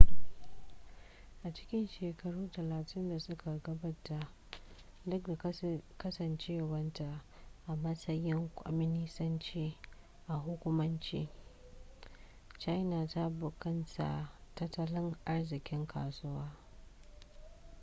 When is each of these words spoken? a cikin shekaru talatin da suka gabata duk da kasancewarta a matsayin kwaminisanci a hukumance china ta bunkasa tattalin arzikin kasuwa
a 1.45 1.49
cikin 1.51 1.87
shekaru 1.87 2.47
talatin 2.51 3.09
da 3.09 3.19
suka 3.19 3.57
gabata 3.63 4.19
duk 5.05 5.25
da 5.27 5.35
kasancewarta 5.97 7.21
a 7.67 7.75
matsayin 7.75 8.49
kwaminisanci 8.55 9.77
a 10.27 10.33
hukumance 10.33 11.29
china 12.59 13.07
ta 13.07 13.29
bunkasa 13.29 14.29
tattalin 14.55 15.15
arzikin 15.25 15.87
kasuwa 15.87 16.51